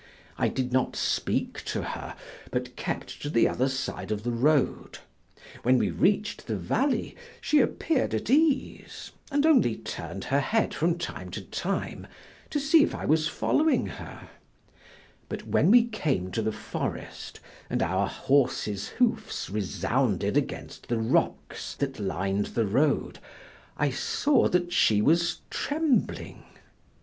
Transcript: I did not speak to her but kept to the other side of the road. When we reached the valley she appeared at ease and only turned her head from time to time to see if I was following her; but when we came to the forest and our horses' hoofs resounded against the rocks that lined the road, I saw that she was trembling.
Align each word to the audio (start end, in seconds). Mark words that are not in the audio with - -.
I 0.35 0.47
did 0.47 0.73
not 0.73 0.95
speak 0.95 1.63
to 1.65 1.83
her 1.83 2.15
but 2.49 2.75
kept 2.75 3.21
to 3.21 3.29
the 3.29 3.47
other 3.47 3.69
side 3.69 4.11
of 4.11 4.23
the 4.23 4.31
road. 4.31 4.97
When 5.61 5.77
we 5.77 5.91
reached 5.91 6.47
the 6.47 6.55
valley 6.57 7.15
she 7.39 7.59
appeared 7.59 8.15
at 8.15 8.27
ease 8.27 9.11
and 9.31 9.45
only 9.45 9.75
turned 9.75 10.23
her 10.23 10.39
head 10.39 10.73
from 10.73 10.97
time 10.97 11.29
to 11.29 11.41
time 11.41 12.07
to 12.49 12.59
see 12.59 12.81
if 12.81 12.95
I 12.95 13.05
was 13.05 13.27
following 13.27 13.85
her; 13.85 14.27
but 15.29 15.45
when 15.45 15.69
we 15.69 15.85
came 15.85 16.31
to 16.31 16.41
the 16.41 16.51
forest 16.51 17.39
and 17.69 17.83
our 17.83 18.07
horses' 18.07 18.87
hoofs 18.87 19.51
resounded 19.51 20.35
against 20.35 20.87
the 20.87 20.97
rocks 20.97 21.75
that 21.75 21.99
lined 21.99 22.47
the 22.47 22.65
road, 22.65 23.19
I 23.77 23.91
saw 23.91 24.47
that 24.49 24.73
she 24.73 24.99
was 24.99 25.41
trembling. 25.51 26.45